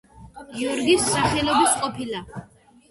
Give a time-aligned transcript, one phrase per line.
[0.53, 2.27] გიორგის სახელობის ყოფილა.